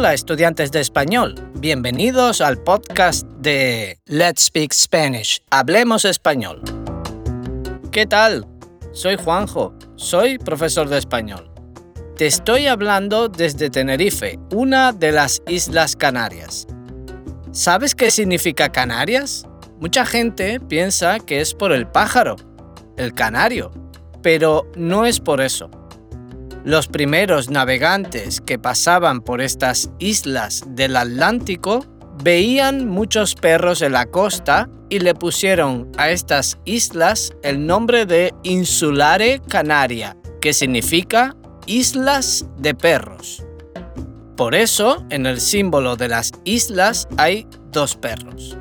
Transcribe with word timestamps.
Hola 0.00 0.14
estudiantes 0.14 0.72
de 0.72 0.80
español, 0.80 1.34
bienvenidos 1.58 2.40
al 2.40 2.56
podcast 2.56 3.26
de 3.36 3.98
Let's 4.06 4.44
Speak 4.44 4.72
Spanish, 4.72 5.42
Hablemos 5.50 6.06
Español. 6.06 6.62
¿Qué 7.92 8.06
tal? 8.06 8.46
Soy 8.92 9.16
Juanjo, 9.16 9.74
soy 9.96 10.38
profesor 10.38 10.88
de 10.88 10.96
español. 10.96 11.50
Te 12.16 12.24
estoy 12.24 12.66
hablando 12.66 13.28
desde 13.28 13.68
Tenerife, 13.68 14.38
una 14.54 14.92
de 14.92 15.12
las 15.12 15.42
Islas 15.46 15.96
Canarias. 15.96 16.66
¿Sabes 17.52 17.94
qué 17.94 18.10
significa 18.10 18.72
Canarias? 18.72 19.44
Mucha 19.80 20.06
gente 20.06 20.60
piensa 20.60 21.18
que 21.18 21.42
es 21.42 21.52
por 21.52 21.72
el 21.72 21.86
pájaro, 21.86 22.36
el 22.96 23.12
canario, 23.12 23.70
pero 24.22 24.66
no 24.76 25.04
es 25.04 25.20
por 25.20 25.42
eso. 25.42 25.70
Los 26.64 26.88
primeros 26.88 27.48
navegantes 27.48 28.40
que 28.40 28.58
pasaban 28.58 29.22
por 29.22 29.40
estas 29.40 29.90
islas 29.98 30.62
del 30.66 30.96
Atlántico 30.96 31.86
veían 32.22 32.86
muchos 32.86 33.34
perros 33.34 33.80
en 33.80 33.92
la 33.92 34.06
costa 34.06 34.68
y 34.90 34.98
le 34.98 35.14
pusieron 35.14 35.90
a 35.96 36.10
estas 36.10 36.58
islas 36.66 37.32
el 37.42 37.66
nombre 37.66 38.04
de 38.04 38.34
Insulare 38.42 39.40
Canaria, 39.48 40.16
que 40.40 40.52
significa 40.52 41.34
Islas 41.66 42.46
de 42.58 42.74
Perros. 42.74 43.44
Por 44.36 44.54
eso, 44.54 45.04
en 45.10 45.26
el 45.26 45.40
símbolo 45.40 45.96
de 45.96 46.08
las 46.08 46.32
islas 46.44 47.08
hay 47.16 47.46
dos 47.70 47.96
perros. 47.96 48.56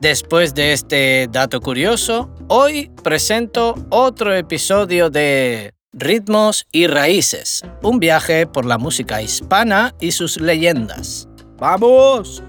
Después 0.00 0.54
de 0.54 0.72
este 0.72 1.28
dato 1.30 1.60
curioso, 1.60 2.30
hoy 2.48 2.90
presento 3.02 3.74
otro 3.90 4.34
episodio 4.34 5.10
de 5.10 5.75
Ritmos 5.98 6.66
y 6.72 6.88
Raíces, 6.88 7.62
un 7.82 7.98
viaje 7.98 8.46
por 8.46 8.66
la 8.66 8.76
música 8.76 9.22
hispana 9.22 9.94
y 9.98 10.12
sus 10.12 10.38
leyendas. 10.38 11.26
¡Vamos! 11.56 12.42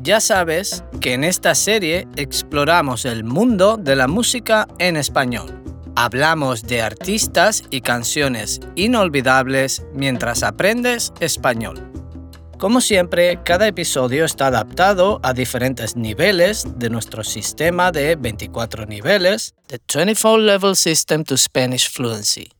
Ya 0.00 0.20
sabes 0.20 0.84
que 1.00 1.14
en 1.14 1.24
esta 1.24 1.56
serie 1.56 2.06
exploramos 2.14 3.04
el 3.04 3.24
mundo 3.24 3.78
de 3.78 3.96
la 3.96 4.06
música 4.06 4.68
en 4.78 4.96
español. 4.96 5.60
Hablamos 5.96 6.62
de 6.62 6.80
artistas 6.80 7.64
y 7.70 7.80
canciones 7.80 8.60
inolvidables 8.76 9.84
mientras 9.92 10.44
aprendes 10.44 11.12
español. 11.18 11.90
Como 12.58 12.80
siempre, 12.80 13.40
cada 13.44 13.66
episodio 13.66 14.24
está 14.24 14.48
adaptado 14.48 15.18
a 15.24 15.32
diferentes 15.32 15.96
niveles 15.96 16.64
de 16.76 16.90
nuestro 16.90 17.24
sistema 17.24 17.90
de 17.90 18.14
24 18.14 18.86
niveles, 18.86 19.54
The 19.66 19.80
24 19.92 20.38
Level 20.38 20.76
System 20.76 21.24
to 21.24 21.36
Spanish 21.36 21.90
Fluency. 21.90 22.52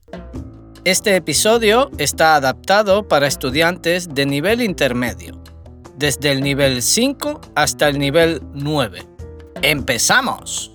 Este 0.85 1.15
episodio 1.15 1.91
está 1.97 2.35
adaptado 2.35 3.07
para 3.07 3.27
estudiantes 3.27 4.09
de 4.13 4.25
nivel 4.25 4.61
intermedio, 4.61 5.41
desde 5.97 6.31
el 6.31 6.41
nivel 6.41 6.81
5 6.81 7.41
hasta 7.55 7.89
el 7.89 7.99
nivel 7.99 8.41
9. 8.53 9.05
¡Empezamos! 9.61 10.71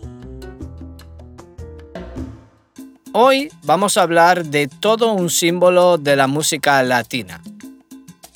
Hoy 3.13 3.51
vamos 3.63 3.97
a 3.97 4.03
hablar 4.03 4.45
de 4.45 4.69
todo 4.69 5.13
un 5.13 5.31
símbolo 5.31 5.99
de 5.99 6.17
la 6.17 6.27
música 6.27 6.83
latina, 6.83 7.41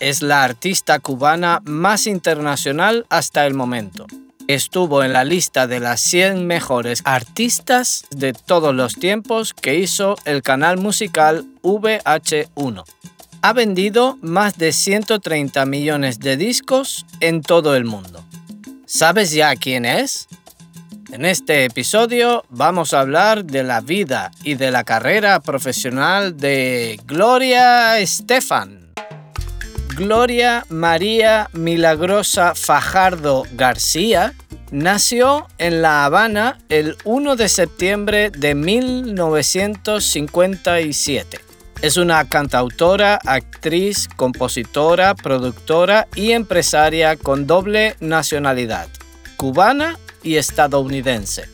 es 0.01 0.23
la 0.23 0.45
artista 0.45 1.01
cubana 1.01 1.61
más 1.65 2.07
internacional 2.07 3.05
hasta 3.11 3.47
el 3.47 3.55
momento. 3.55 4.07
Estuvo 4.49 5.05
en 5.05 5.13
la 5.13 5.25
lista 5.25 5.67
de 5.67 5.79
las 5.79 6.01
100 6.01 6.47
mejores 6.47 7.03
artistas 7.05 8.07
de 8.11 8.33
todos 8.33 8.75
los 8.75 8.95
tiempos 8.95 9.53
que 9.53 9.75
hizo 9.75 10.17
el 10.25 10.41
canal 10.41 10.79
musical 10.79 11.45
VH1. 11.63 12.83
Ha 13.43 13.53
vendido 13.53 14.17
más 14.23 14.57
de 14.57 14.73
130 14.73 15.67
millones 15.67 16.19
de 16.19 16.39
discos 16.39 17.05
en 17.21 17.43
todo 17.43 17.77
el 17.77 17.85
mundo. 17.85 18.25
¿Sabes 18.87 19.33
ya 19.33 19.55
quién 19.55 19.85
es? 19.85 20.29
En 21.13 21.27
este 21.27 21.67
episodio 21.67 22.47
vamos 22.49 22.95
a 22.95 23.01
hablar 23.01 23.45
de 23.45 23.63
la 23.65 23.83
vida 23.83 24.31
y 24.45 24.55
de 24.55 24.71
la 24.71 24.83
carrera 24.83 25.41
profesional 25.41 26.39
de 26.39 26.99
Gloria 27.05 27.99
Estefan. 27.99 28.78
Gloria 29.99 30.65
María 30.69 31.51
Milagrosa 31.53 32.55
Fajardo 32.55 33.43
García 33.55 34.33
nació 34.71 35.49
en 35.59 35.83
La 35.83 36.05
Habana 36.05 36.61
el 36.69 36.97
1 37.03 37.35
de 37.35 37.49
septiembre 37.49 38.31
de 38.31 38.55
1957. 38.55 41.41
Es 41.83 41.97
una 41.97 42.29
cantautora, 42.29 43.19
actriz, 43.27 44.07
compositora, 44.15 45.17
productora 45.17 46.07
y 46.15 46.31
empresaria 46.31 47.17
con 47.17 47.49
doble 47.49 47.97
nacionalidad, 47.99 48.87
cubana 49.37 49.99
y 50.23 50.37
estadounidense. 50.37 51.49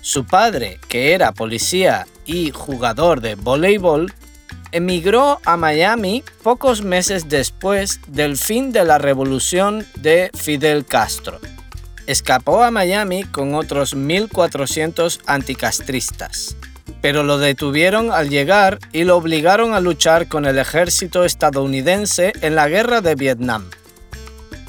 Su 0.00 0.24
padre, 0.24 0.80
que 0.88 1.12
era 1.12 1.32
policía 1.32 2.06
y 2.24 2.52
jugador 2.52 3.20
de 3.20 3.34
voleibol, 3.34 4.10
emigró 4.74 5.40
a 5.44 5.56
Miami 5.56 6.24
pocos 6.42 6.82
meses 6.82 7.28
después 7.28 8.00
del 8.08 8.36
fin 8.36 8.72
de 8.72 8.84
la 8.84 8.98
revolución 8.98 9.86
de 10.00 10.30
Fidel 10.34 10.84
Castro. 10.84 11.38
Escapó 12.08 12.64
a 12.64 12.72
Miami 12.72 13.22
con 13.22 13.54
otros 13.54 13.96
1.400 13.96 15.20
anticastristas, 15.26 16.56
pero 17.00 17.22
lo 17.22 17.38
detuvieron 17.38 18.10
al 18.10 18.28
llegar 18.28 18.80
y 18.92 19.04
lo 19.04 19.16
obligaron 19.16 19.74
a 19.74 19.80
luchar 19.80 20.26
con 20.26 20.44
el 20.44 20.58
ejército 20.58 21.24
estadounidense 21.24 22.32
en 22.40 22.56
la 22.56 22.68
guerra 22.68 23.00
de 23.00 23.14
Vietnam. 23.14 23.70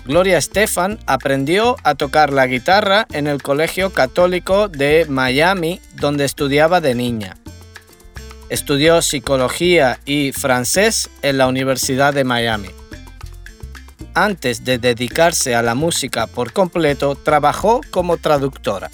Gloria 0.05 0.37
Estefan 0.37 0.99
aprendió 1.07 1.77
a 1.83 1.95
tocar 1.95 2.31
la 2.31 2.45
guitarra 2.45 3.07
en 3.11 3.25
el 3.25 3.41
Colegio 3.41 3.91
Católico 3.91 4.67
de 4.67 5.07
Miami, 5.09 5.81
donde 5.95 6.25
estudiaba 6.25 6.79
de 6.79 6.93
niña. 6.93 7.37
Estudió 8.49 9.01
psicología 9.01 9.99
y 10.05 10.31
francés 10.31 11.09
en 11.23 11.39
la 11.39 11.47
Universidad 11.47 12.13
de 12.13 12.23
Miami. 12.23 12.69
Antes 14.13 14.63
de 14.63 14.77
dedicarse 14.77 15.55
a 15.55 15.63
la 15.63 15.73
música 15.73 16.27
por 16.27 16.53
completo, 16.53 17.15
trabajó 17.15 17.81
como 17.89 18.17
traductora. 18.17 18.91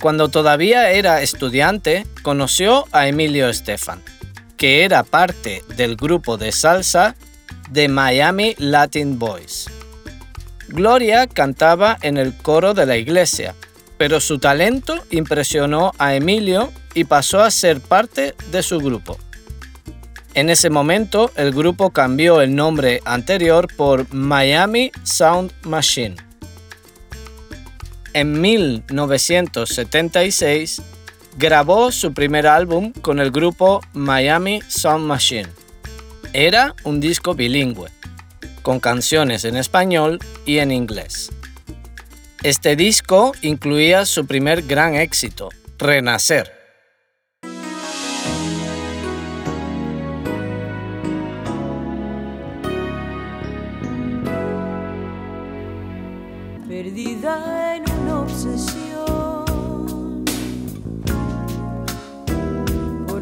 Cuando 0.00 0.28
todavía 0.28 0.90
era 0.90 1.22
estudiante, 1.22 2.06
conoció 2.22 2.84
a 2.92 3.08
Emilio 3.08 3.48
Estefan, 3.48 4.02
que 4.56 4.84
era 4.84 5.02
parte 5.02 5.64
del 5.76 5.96
grupo 5.96 6.36
de 6.36 6.52
salsa 6.52 7.16
de 7.70 7.88
Miami 7.88 8.54
Latin 8.58 9.18
Boys. 9.18 9.66
Gloria 10.68 11.26
cantaba 11.26 11.98
en 12.00 12.16
el 12.16 12.36
coro 12.36 12.74
de 12.74 12.86
la 12.86 12.96
iglesia, 12.96 13.54
pero 13.98 14.20
su 14.20 14.38
talento 14.38 15.04
impresionó 15.10 15.92
a 15.98 16.14
Emilio 16.14 16.72
y 16.94 17.04
pasó 17.04 17.42
a 17.42 17.50
ser 17.50 17.80
parte 17.80 18.34
de 18.50 18.62
su 18.62 18.78
grupo. 18.78 19.18
En 20.34 20.48
ese 20.50 20.68
momento, 20.70 21.30
el 21.36 21.52
grupo 21.52 21.90
cambió 21.90 22.40
el 22.40 22.56
nombre 22.56 23.00
anterior 23.04 23.68
por 23.76 24.12
Miami 24.12 24.90
Sound 25.04 25.52
Machine. 25.62 26.16
En 28.14 28.40
1976, 28.40 30.82
grabó 31.36 31.92
su 31.92 32.14
primer 32.14 32.46
álbum 32.46 32.92
con 32.92 33.18
el 33.20 33.30
grupo 33.30 33.82
Miami 33.92 34.62
Sound 34.68 35.04
Machine. 35.06 35.50
Era 36.32 36.74
un 36.82 37.00
disco 37.00 37.34
bilingüe, 37.34 37.90
con 38.62 38.80
canciones 38.80 39.44
en 39.44 39.56
español 39.56 40.18
y 40.46 40.56
en 40.58 40.72
inglés. 40.72 41.30
Este 42.42 42.74
disco 42.76 43.32
incluía 43.40 44.04
su 44.04 44.26
primer 44.26 44.62
gran 44.62 44.96
éxito, 44.96 45.48
Renacer. 45.78 46.63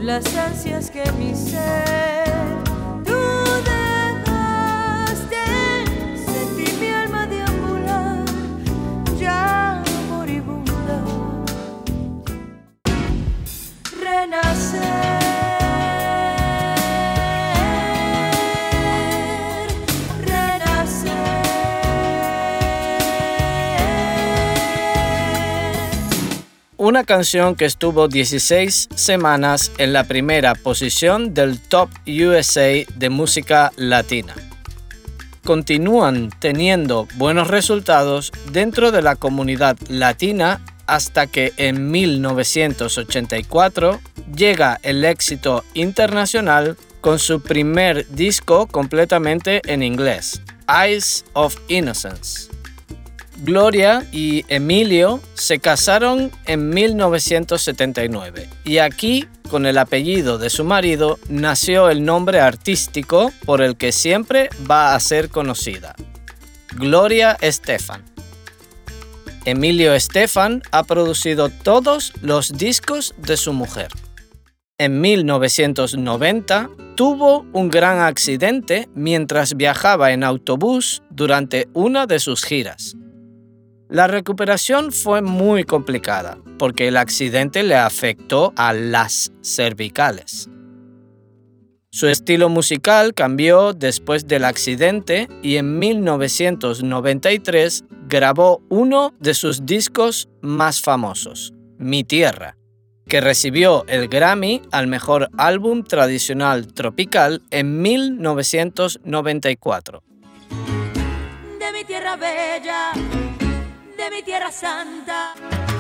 Las 0.03 0.37
ansias 0.37 0.91
que 0.91 1.05
mi 1.13 1.33
una 26.93 27.05
canción 27.05 27.55
que 27.55 27.65
estuvo 27.65 28.07
16 28.07 28.91
semanas 28.95 29.73
en 29.79 29.95
la 29.95 30.05
primera 30.05 30.55
posición 30.55 31.33
del 31.33 31.59
Top 31.59 31.89
USA 32.07 32.85
de 32.97 33.09
música 33.09 33.73
latina. 33.77 34.35
continúan 35.43 36.29
teniendo 36.39 37.09
buenos 37.15 37.49
resultados 37.49 38.31
dentro 38.51 38.93
de 38.93 39.01
la 39.01 39.17
comunidad 39.17 39.79
latina 39.89 40.61
hasta 40.87 41.27
que 41.27 41.55
en 41.57 41.91
1984 41.91 43.99
llega 44.37 44.79
el 44.83 45.07
éxito 45.07 45.65
internacional 45.73 46.77
con 47.01 47.19
su 47.19 47.41
primer 47.41 48.07
disco 48.09 48.67
completamente 48.67 49.63
en 49.65 49.83
inglés, 49.83 50.43
Eyes 50.69 51.25
of 51.33 51.57
Innocence. 51.69 52.52
Gloria 53.43 54.07
y 54.13 54.45
Emilio 54.47 55.21
se 55.35 55.59
casaron 55.59 56.31
en 56.47 56.71
1979 56.71 58.49
y 58.65 58.79
aquí, 58.79 59.27
con 59.51 59.67
el 59.67 59.79
apellido 59.79 60.39
de 60.39 60.49
su 60.49 60.63
marido, 60.63 61.19
nació 61.29 61.91
el 61.91 62.05
nombre 62.05 62.39
artístico 62.39 63.33
por 63.45 63.61
el 63.61 63.77
que 63.77 63.91
siempre 63.91 64.49
va 64.71 64.95
a 64.95 65.01
ser 65.01 65.29
conocida, 65.29 65.97
Gloria 66.77 67.37
Estefan. 67.41 68.05
Emilio 69.45 69.93
Estefan 69.93 70.63
ha 70.71 70.85
producido 70.85 71.49
todos 71.49 72.13
los 72.23 72.53
discos 72.53 73.13
de 73.19 73.37
su 73.37 73.53
mujer. 73.53 73.89
En 74.79 75.01
1990 75.01 76.71
tuvo 76.95 77.45
un 77.53 77.71
gran 77.71 77.99
accidente 77.99 78.89
mientras 78.95 79.57
viajaba 79.57 80.13
en 80.13 80.23
autobús 80.23 81.03
durante 81.11 81.69
una 81.73 82.07
de 82.07 82.21
sus 82.21 82.45
giras. 82.45 82.95
La 83.93 84.07
recuperación 84.07 84.91
fue 84.91 85.21
muy 85.21 85.65
complicada 85.65 86.39
porque 86.59 86.89
el 86.89 86.97
accidente 86.97 87.63
le 87.63 87.75
afectó 87.75 88.55
a 88.57 88.73
las 88.73 89.31
cervicales. 89.43 90.49
Su 91.91 92.09
estilo 92.09 92.49
musical 92.49 93.13
cambió 93.13 93.75
después 93.75 94.27
del 94.27 94.47
accidente 94.47 95.29
y 95.43 95.57
en 95.57 95.79
1993 95.79 97.85
grabó 98.09 98.63
uno 98.71 99.13
de 99.21 99.35
sus 99.35 99.67
discos 99.67 100.31
más 100.41 100.81
famosos, 100.81 101.53
Mi 101.77 102.03
Tierra, 102.03 102.57
que 103.07 103.21
recibió 103.21 103.85
el 103.89 104.09
Grammy 104.09 104.63
al 104.71 104.87
mejor 104.87 105.29
álbum 105.37 105.85
tradicional 105.85 106.73
tropical 106.73 107.43
en 107.51 107.83
1994. 107.83 110.03
De 111.59 111.73
mi 111.75 111.85
tierra 111.85 112.17
bella 112.17 112.93
de 114.03 114.11
mi 114.11 114.23
tierra 114.23 114.51
santa. 114.51 115.72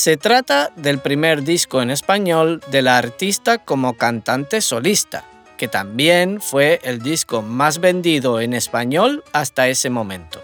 Se 0.00 0.16
trata 0.16 0.72
del 0.76 0.98
primer 0.98 1.42
disco 1.42 1.82
en 1.82 1.90
español 1.90 2.62
de 2.68 2.80
la 2.80 2.96
artista 2.96 3.58
como 3.58 3.98
cantante 3.98 4.62
solista, 4.62 5.26
que 5.58 5.68
también 5.68 6.40
fue 6.40 6.80
el 6.84 7.02
disco 7.02 7.42
más 7.42 7.80
vendido 7.80 8.40
en 8.40 8.54
español 8.54 9.22
hasta 9.34 9.68
ese 9.68 9.90
momento. 9.90 10.40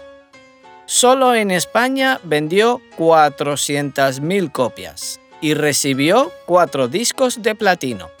Solo 0.85 1.33
en 1.33 1.49
España 1.49 2.19
vendió 2.23 2.81
400.000 2.99 4.51
copias 4.51 5.19
y 5.41 5.55
recibió 5.55 6.31
cuatro 6.45 6.87
discos 6.87 7.41
de 7.41 7.55
platino. 7.55 8.11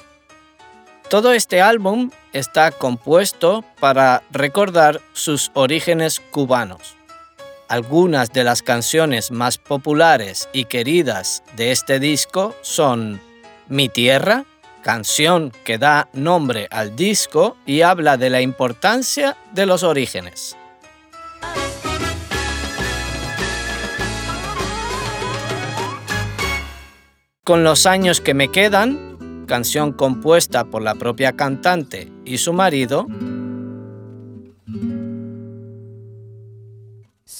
Todo 1.07 1.33
este 1.33 1.61
álbum 1.61 2.09
está 2.33 2.71
compuesto 2.71 3.63
para 3.79 4.23
recordar 4.31 5.01
sus 5.13 5.51
orígenes 5.53 6.19
cubanos. 6.19 6.96
Algunas 7.69 8.31
de 8.31 8.45
las 8.45 8.63
canciones 8.63 9.29
más 9.29 9.57
populares 9.57 10.47
y 10.53 10.65
queridas 10.65 11.43
de 11.57 11.73
este 11.73 11.99
disco 11.99 12.55
son 12.61 13.19
Mi 13.67 13.89
Tierra, 13.89 14.45
canción 14.83 15.51
que 15.65 15.77
da 15.77 16.07
nombre 16.13 16.69
al 16.71 16.95
disco 16.95 17.57
y 17.65 17.81
habla 17.81 18.15
de 18.15 18.29
la 18.29 18.39
importancia 18.39 19.35
de 19.51 19.65
los 19.65 19.83
orígenes. 19.83 20.55
Con 27.43 27.65
los 27.65 27.85
años 27.85 28.21
que 28.21 28.33
me 28.33 28.49
quedan, 28.49 29.45
canción 29.45 29.91
compuesta 29.91 30.63
por 30.63 30.81
la 30.81 30.95
propia 30.95 31.33
cantante 31.33 32.09
y 32.23 32.37
su 32.37 32.53
marido, 32.53 33.07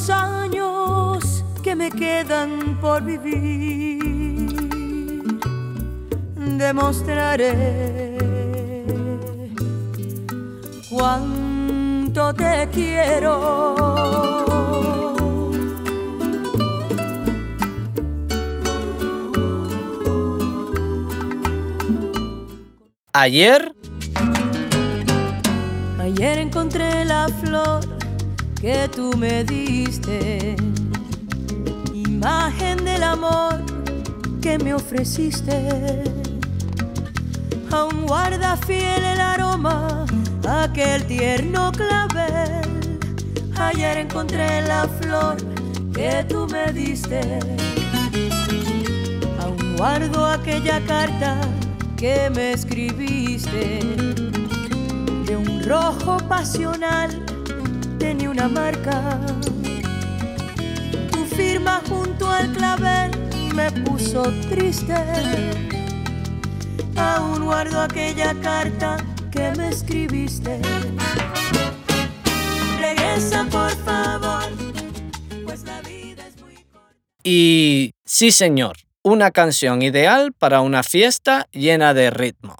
los 0.00 0.10
años 0.10 1.44
que 1.62 1.76
me 1.76 1.90
quedan 1.90 2.78
por 2.80 3.02
vivir 3.02 4.48
demostraré 6.56 8.16
cuánto 10.88 12.32
te 12.34 12.68
quiero. 12.72 13.74
ayer 23.12 23.74
Ayer 25.98 26.38
encontré 26.38 27.04
la 27.04 27.28
flor 27.28 27.99
que 28.60 28.90
tú 28.94 29.16
me 29.16 29.42
diste, 29.44 30.54
imagen 31.94 32.84
del 32.84 33.02
amor 33.02 33.54
que 34.42 34.58
me 34.58 34.74
ofreciste. 34.74 36.04
Aún 37.70 38.06
guarda 38.06 38.58
fiel 38.58 39.02
el 39.02 39.20
aroma, 39.20 40.04
aquel 40.46 41.04
tierno 41.04 41.72
clavel. 41.72 42.98
Ayer 43.56 43.96
encontré 43.96 44.60
la 44.62 44.86
flor 45.00 45.36
que 45.94 46.24
tú 46.28 46.46
me 46.48 46.70
diste. 46.72 47.38
Aún 49.40 49.76
guardo 49.78 50.26
aquella 50.26 50.84
carta 50.86 51.40
que 51.96 52.28
me 52.34 52.52
escribiste 52.52 53.80
de 55.24 55.36
un 55.36 55.62
rojo 55.64 56.18
pasional 56.28 57.29
tenía 58.00 58.30
una 58.30 58.48
marca. 58.48 59.20
Tu 61.12 61.24
firma 61.36 61.80
junto 61.88 62.28
al 62.28 62.50
clavel 62.52 63.10
me 63.54 63.70
puso 63.82 64.22
triste. 64.48 64.94
Aún 66.96 67.44
guardo 67.44 67.80
aquella 67.80 68.34
carta 68.40 68.96
que 69.30 69.52
me 69.56 69.68
escribiste. 69.68 70.60
Regresa 72.80 73.44
por 73.44 73.70
favor, 73.84 74.48
pues 75.44 75.62
la 75.64 75.80
vida 75.82 76.26
es 76.26 76.40
muy 76.40 76.54
corta. 76.72 76.96
y 77.22 77.92
sí 78.04 78.32
señor, 78.32 78.76
una 79.02 79.30
canción 79.30 79.82
ideal 79.82 80.32
para 80.32 80.62
una 80.62 80.82
fiesta 80.82 81.46
llena 81.52 81.92
de 81.94 82.10
ritmo. 82.10 82.56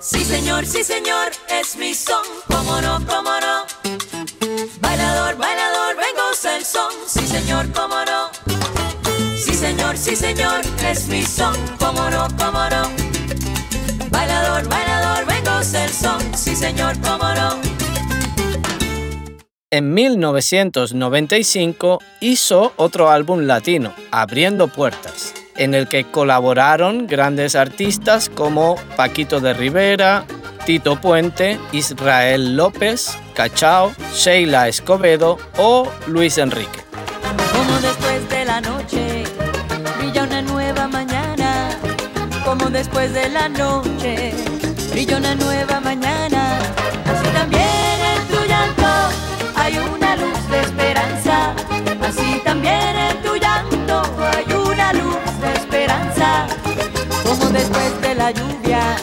Sí 0.00 0.24
señor, 0.24 0.64
sí 0.64 0.82
señor, 0.82 1.29
es 1.60 1.76
mi 1.76 1.92
son, 1.92 2.24
cómo 2.48 2.80
no, 2.80 2.98
cómo 3.06 3.38
no. 3.38 3.66
Bailador, 4.80 5.36
bailador, 5.36 5.94
vengo 5.96 6.22
el 6.56 6.64
son, 6.64 6.90
sí 7.06 7.26
señor, 7.26 7.70
cómo 7.72 7.96
no. 8.04 8.30
Sí 9.36 9.52
señor, 9.54 9.98
sí 9.98 10.16
señor, 10.16 10.62
es 10.88 11.08
mi 11.08 11.22
son, 11.22 11.54
cómo 11.78 12.08
no, 12.08 12.28
cómo 12.38 12.66
no. 12.70 12.88
Bailador, 14.10 14.66
bailador, 14.68 15.26
vengo 15.26 15.60
el 15.60 15.90
son, 15.90 16.34
sí 16.34 16.56
señor, 16.56 16.98
cómo 17.02 17.28
no. 17.34 17.60
En 19.70 19.92
1995 19.92 21.98
hizo 22.20 22.72
otro 22.76 23.10
álbum 23.10 23.42
latino, 23.42 23.92
Abriendo 24.10 24.68
Puertas, 24.68 25.34
en 25.56 25.74
el 25.74 25.88
que 25.88 26.10
colaboraron 26.10 27.06
grandes 27.06 27.54
artistas 27.54 28.30
como 28.30 28.76
Paquito 28.96 29.40
de 29.40 29.52
Rivera, 29.52 30.24
Tito 30.64 31.00
Puente, 31.00 31.58
Israel 31.72 32.56
López, 32.56 33.16
Cachao, 33.34 33.92
Sheila 34.14 34.68
Escobedo 34.68 35.38
o 35.58 35.90
Luis 36.06 36.38
Enrique. 36.38 36.84
Como 37.52 37.80
después 37.80 38.28
de 38.28 38.44
la 38.44 38.60
noche 38.60 39.24
brilla 39.98 40.24
una 40.24 40.42
nueva 40.42 40.86
mañana. 40.88 41.70
Como 42.44 42.70
después 42.70 43.12
de 43.12 43.28
la 43.30 43.48
noche 43.48 44.34
brilla 44.90 45.16
una 45.16 45.34
nueva 45.34 45.80
mañana. 45.80 46.58
Así 47.06 47.28
también 47.32 47.64
en 48.14 48.26
tu 48.28 48.44
llanto 48.46 48.86
hay 49.56 49.78
una 49.78 50.16
luz 50.16 50.50
de 50.50 50.60
esperanza. 50.60 51.54
Así 52.02 52.40
también 52.44 52.96
en 52.96 53.22
tu 53.22 53.36
llanto 53.36 54.02
hay 54.20 54.52
una 54.54 54.92
luz 54.92 55.40
de 55.40 55.52
esperanza. 55.54 56.46
Como 57.24 57.46
después 57.46 58.00
de 58.02 58.14
la 58.14 58.30
lluvia 58.30 58.96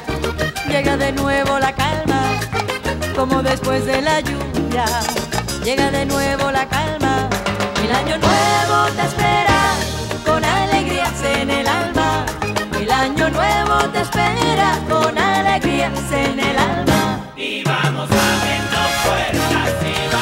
llega 0.68 0.98
de 0.98 1.12
nuevo 1.12 1.60
la 1.60 1.74
calma. 1.74 2.40
Como 3.16 3.42
después 3.42 3.86
de 3.86 4.02
la 4.02 4.20
lluvia 4.20 4.86
llega 5.64 5.90
de 5.92 6.06
nuevo 6.06 6.52
la 6.52 6.68
calma. 6.68 7.30
El 7.84 7.96
año 7.96 8.18
nuevo 8.18 8.92
te 8.96 9.02
espera 9.04 9.60
con 10.26 10.44
alegrías 10.44 11.22
en 11.24 11.50
el 11.50 11.68
alma. 11.68 12.26
El 12.80 12.92
año 12.92 13.30
nuevo 13.30 13.90
te 13.94 14.02
espera 14.02 14.80
con 14.90 15.18
alegrías 15.18 16.12
en 16.12 16.40
el 16.40 16.58
alma. 16.58 17.24
Porque 19.06 20.17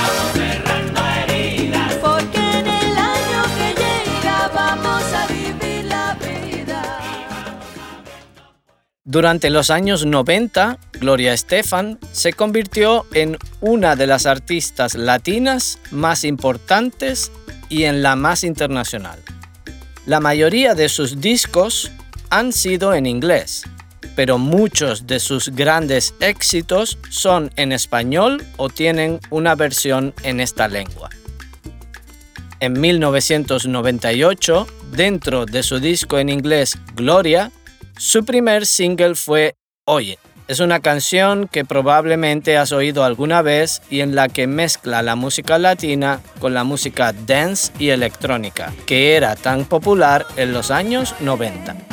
Durante 9.07 9.51
los 9.51 9.69
años 9.69 10.03
90, 10.03 10.79
Gloria 10.93 11.31
Estefan 11.31 11.99
se 12.11 12.33
convirtió 12.33 13.05
en 13.13 13.37
una 13.61 13.95
de 13.95 14.07
las 14.07 14.25
artistas 14.25 14.95
latinas 14.95 15.77
más 15.91 16.23
importantes 16.23 17.31
y 17.69 17.83
en 17.83 18.01
la 18.01 18.15
más 18.15 18.43
internacional. 18.43 19.19
La 20.07 20.19
mayoría 20.19 20.73
de 20.73 20.89
sus 20.89 21.21
discos 21.21 21.91
han 22.31 22.51
sido 22.51 22.95
en 22.95 23.05
inglés, 23.05 23.65
pero 24.15 24.39
muchos 24.39 25.05
de 25.05 25.19
sus 25.19 25.49
grandes 25.49 26.15
éxitos 26.19 26.97
son 27.11 27.51
en 27.57 27.73
español 27.73 28.43
o 28.57 28.69
tienen 28.69 29.19
una 29.29 29.53
versión 29.53 30.15
en 30.23 30.39
esta 30.39 30.67
lengua. 30.67 31.11
En 32.59 32.81
1998, 32.81 34.65
dentro 34.93 35.45
de 35.45 35.61
su 35.61 35.79
disco 35.79 36.17
en 36.17 36.29
inglés 36.29 36.75
Gloria, 36.95 37.51
su 37.97 38.25
primer 38.25 38.65
single 38.65 39.15
fue 39.15 39.55
Oye. 39.85 40.17
Es 40.47 40.59
una 40.59 40.79
canción 40.79 41.47
que 41.47 41.65
probablemente 41.65 42.55
has 42.55 42.71
oído 42.71 43.03
alguna 43.03 43.41
vez 43.41 43.81
y 43.89 44.01
en 44.01 44.13
la 44.13 44.29
que 44.29 44.45
mezcla 44.45 45.01
la 45.01 45.15
música 45.15 45.57
latina 45.57 46.21
con 46.39 46.53
la 46.53 46.63
música 46.63 47.13
dance 47.13 47.71
y 47.79 47.89
electrónica, 47.89 48.71
que 48.85 49.15
era 49.15 49.35
tan 49.35 49.65
popular 49.65 50.27
en 50.37 50.53
los 50.53 50.69
años 50.69 51.15
90. 51.19 51.84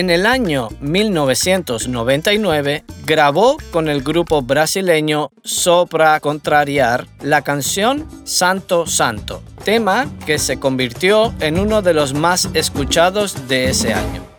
En 0.00 0.08
el 0.08 0.24
año 0.24 0.70
1999 0.80 2.84
grabó 3.04 3.58
con 3.70 3.90
el 3.90 4.02
grupo 4.02 4.40
brasileño 4.40 5.30
Sopra 5.44 6.18
Contrariar 6.20 7.06
la 7.20 7.42
canción 7.42 8.08
Santo 8.24 8.86
Santo, 8.86 9.42
tema 9.62 10.10
que 10.24 10.38
se 10.38 10.58
convirtió 10.58 11.34
en 11.40 11.58
uno 11.58 11.82
de 11.82 11.92
los 11.92 12.14
más 12.14 12.48
escuchados 12.54 13.46
de 13.46 13.68
ese 13.68 13.92
año. 13.92 14.29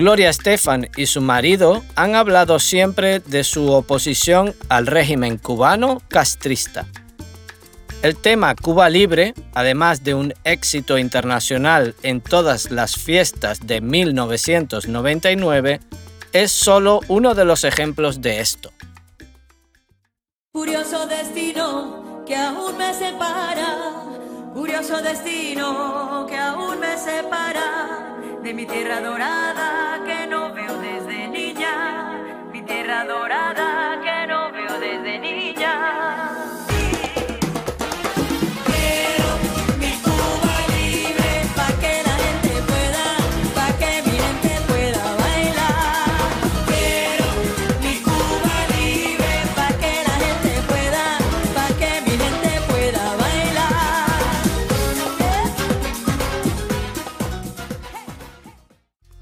Gloria 0.00 0.30
Estefan 0.30 0.88
y 0.96 1.04
su 1.04 1.20
marido 1.20 1.84
han 1.94 2.14
hablado 2.14 2.58
siempre 2.58 3.20
de 3.20 3.44
su 3.44 3.70
oposición 3.70 4.54
al 4.70 4.86
régimen 4.86 5.36
cubano 5.36 6.00
castrista. 6.08 6.86
El 8.00 8.16
tema 8.16 8.54
Cuba 8.54 8.88
Libre, 8.88 9.34
además 9.52 10.02
de 10.02 10.14
un 10.14 10.32
éxito 10.44 10.96
internacional 10.96 11.94
en 12.02 12.22
todas 12.22 12.70
las 12.70 12.96
fiestas 12.96 13.66
de 13.66 13.82
1999, 13.82 15.80
es 16.32 16.50
solo 16.50 17.00
uno 17.08 17.34
de 17.34 17.44
los 17.44 17.64
ejemplos 17.64 18.22
de 18.22 18.40
esto. 18.40 18.72
Curioso 20.50 21.06
destino 21.08 22.24
que 22.26 22.36
aún 22.36 22.78
me 22.78 22.94
separa, 22.94 23.76
curioso 24.54 25.02
destino 25.02 26.24
que 26.26 26.38
aún 26.38 26.80
me 26.80 26.96
separa 26.96 28.10
de 28.42 28.54
mi 28.54 28.64
tierra 28.64 29.00
dorada 29.00 30.00
que 30.06 30.26
no 30.26 30.52
veo 30.54 30.78
desde 30.78 31.28
niña, 31.28 32.48
mi 32.52 32.62
tierra 32.62 33.04
dorada 33.04 33.89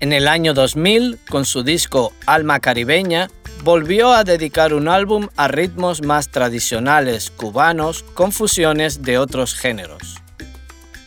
En 0.08 0.14
el 0.14 0.26
año 0.26 0.54
2000, 0.54 1.18
con 1.28 1.44
su 1.44 1.62
disco 1.62 2.14
Alma 2.24 2.60
Caribeña, 2.60 3.28
volvió 3.62 4.14
a 4.14 4.24
dedicar 4.24 4.72
un 4.72 4.88
álbum 4.88 5.28
a 5.36 5.48
ritmos 5.48 6.00
más 6.00 6.30
tradicionales 6.30 7.30
cubanos 7.30 8.04
con 8.14 8.32
fusiones 8.32 9.02
de 9.02 9.18
otros 9.18 9.54
géneros. 9.54 10.14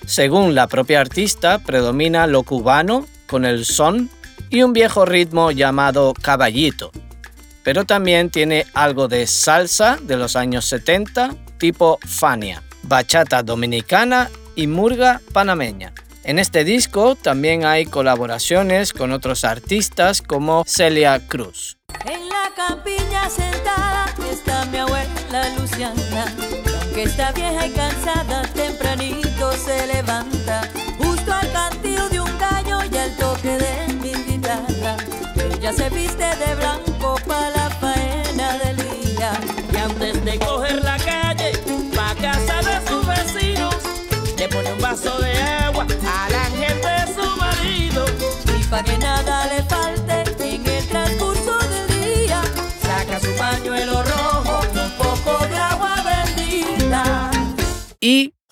Según 0.05 0.53
la 0.53 0.67
propia 0.67 1.01
artista, 1.01 1.57
predomina 1.57 2.27
lo 2.27 2.43
cubano 2.43 3.07
con 3.25 3.43
el 3.43 3.65
son 3.65 4.11
y 4.51 4.61
un 4.61 4.71
viejo 4.71 5.03
ritmo 5.03 5.49
llamado 5.49 6.13
caballito, 6.13 6.91
pero 7.63 7.85
también 7.85 8.29
tiene 8.29 8.67
algo 8.75 9.07
de 9.07 9.25
salsa 9.25 9.97
de 9.99 10.15
los 10.15 10.35
años 10.35 10.65
70, 10.65 11.33
tipo 11.57 11.97
Fania, 12.05 12.61
bachata 12.83 13.41
dominicana 13.41 14.29
y 14.55 14.67
murga 14.67 15.21
panameña. 15.33 15.91
En 16.23 16.37
este 16.37 16.63
disco 16.63 17.15
también 17.15 17.65
hay 17.65 17.85
colaboraciones 17.85 18.93
con 18.93 19.11
otros 19.11 19.43
artistas 19.43 20.21
como 20.21 20.63
Celia 20.67 21.19
Cruz. 21.27 21.77
En 22.05 22.29
la 22.29 22.51
campiña 22.55 23.27
sentada 23.29 24.05
está 24.31 24.65
mi 24.65 24.77
abuela 24.77 25.49
Luciana. 25.57 26.25
Aunque 26.81 27.03
está 27.03 27.31
vieja 27.31 27.65
y 27.65 27.71
cansada, 27.71 28.43
tempranito 28.53 29.51
se 29.53 29.87
levanta. 29.87 30.69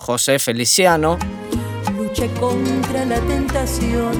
José 0.09 0.39
Feliciano, 0.39 1.19
Luché 1.95 2.31
contra 2.39 3.05
la 3.05 3.19
tentación, 3.19 4.13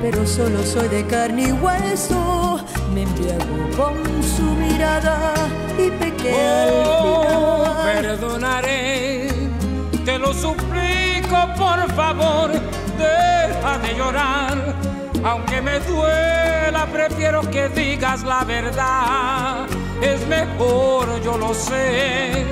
pero 0.00 0.26
solo 0.26 0.64
soy 0.64 0.88
de 0.88 1.04
carne 1.04 1.48
y 1.48 1.52
hueso. 1.52 2.64
Me 2.94 3.02
embriago 3.02 3.68
con 3.76 3.94
su 4.22 4.40
mirada 4.42 5.34
y 5.76 5.90
pequé 5.90 6.32
Oh, 6.72 7.62
al 7.66 7.74
final. 7.74 7.94
perdonaré, 7.94 9.28
te 10.06 10.18
lo 10.18 10.32
suplico, 10.32 11.36
por 11.58 11.92
favor, 11.94 12.50
deja 12.96 13.78
de 13.82 13.94
llorar. 13.98 14.74
Aunque 15.22 15.60
me 15.60 15.78
duela, 15.80 16.86
prefiero 16.90 17.42
que 17.50 17.68
digas 17.68 18.22
la 18.22 18.44
verdad. 18.44 19.66
Es 20.00 20.26
mejor, 20.26 21.22
yo 21.22 21.36
lo 21.36 21.52
sé. 21.52 22.46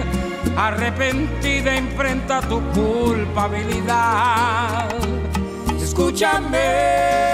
Arrepentida, 0.56 1.76
enfrenta 1.76 2.40
tu 2.42 2.60
culpabilidad. 2.72 4.88
Escúchame. 5.82 7.32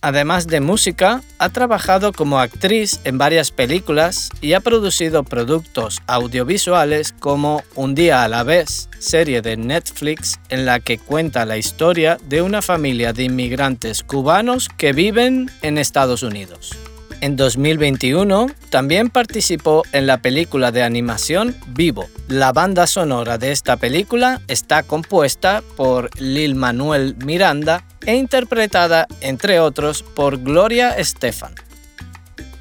Además 0.00 0.46
de 0.46 0.60
música, 0.60 1.22
ha 1.38 1.48
trabajado 1.50 2.12
como 2.12 2.38
actriz 2.38 3.00
en 3.04 3.18
varias 3.18 3.50
películas 3.50 4.30
y 4.40 4.52
ha 4.52 4.60
producido 4.60 5.24
productos 5.24 6.00
audiovisuales 6.06 7.12
como 7.18 7.64
Un 7.74 7.96
día 7.96 8.22
a 8.22 8.28
la 8.28 8.44
vez, 8.44 8.88
serie 9.00 9.42
de 9.42 9.56
Netflix 9.56 10.38
en 10.50 10.66
la 10.66 10.78
que 10.78 10.98
cuenta 10.98 11.44
la 11.44 11.56
historia 11.56 12.16
de 12.28 12.42
una 12.42 12.62
familia 12.62 13.12
de 13.12 13.24
inmigrantes 13.24 14.04
cubanos 14.04 14.68
que 14.68 14.92
viven 14.92 15.50
en 15.62 15.78
Estados 15.78 16.22
Unidos. 16.22 16.78
En 17.20 17.34
2021 17.34 18.46
también 18.70 19.10
participó 19.10 19.82
en 19.92 20.06
la 20.06 20.18
película 20.18 20.70
de 20.70 20.84
animación 20.84 21.56
Vivo. 21.68 22.06
La 22.28 22.52
banda 22.52 22.86
sonora 22.86 23.38
de 23.38 23.50
esta 23.50 23.76
película 23.76 24.40
está 24.46 24.84
compuesta 24.84 25.62
por 25.76 26.10
Lil 26.20 26.54
Manuel 26.54 27.16
Miranda 27.24 27.84
e 28.06 28.14
interpretada, 28.14 29.08
entre 29.20 29.58
otros, 29.58 30.04
por 30.04 30.38
Gloria 30.38 30.96
Estefan. 30.96 31.54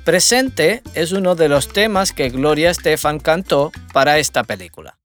Presente 0.03 0.81
es 0.95 1.11
uno 1.11 1.35
de 1.35 1.49
los 1.49 1.67
temas 1.67 2.11
que 2.11 2.29
Gloria 2.29 2.71
Estefan 2.71 3.19
cantó 3.19 3.71
para 3.93 4.17
esta 4.17 4.43
película. 4.43 4.97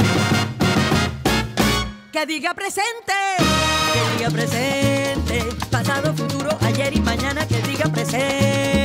Que 2.11 2.25
diga 2.26 2.54
presente, 2.54 3.12
que 3.38 4.16
diga 4.16 4.30
presente, 4.30 5.44
pasado, 5.71 6.14
futuro, 6.14 6.50
ayer 6.62 6.97
y 6.97 7.00
mañana, 7.00 7.47
que 7.47 7.61
diga 7.62 7.90
presente. 7.90 8.82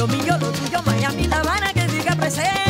Lo 0.00 0.06
mío, 0.06 0.34
lo 0.40 0.50
tuyo, 0.50 0.82
Miami, 0.86 1.24
La 1.24 1.40
Habana, 1.40 1.74
que 1.74 1.86
diga 1.86 2.16
presente. 2.16 2.69